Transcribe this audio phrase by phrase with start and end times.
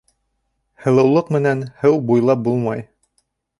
[0.85, 2.85] Һылыулыҡ менән һыу буйлап булмай.